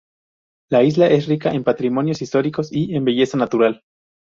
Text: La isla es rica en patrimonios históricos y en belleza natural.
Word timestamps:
La 0.71 0.81
isla 0.83 1.05
es 1.09 1.27
rica 1.27 1.51
en 1.51 1.63
patrimonios 1.63 2.23
históricos 2.23 2.69
y 2.73 2.95
en 2.95 3.05
belleza 3.05 3.37
natural. 3.37 3.83